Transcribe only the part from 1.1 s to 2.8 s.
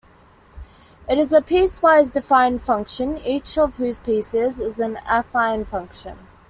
is a piecewise-defined